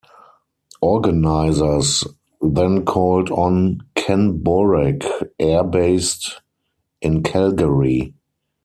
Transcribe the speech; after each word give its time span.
Organizers 0.81 2.03
then 2.41 2.85
called 2.85 3.29
on 3.29 3.81
Kenn 3.93 4.39
Borek 4.39 5.03
Air 5.37 5.63
based 5.63 6.41
in 7.03 7.21
Calgary. 7.21 8.15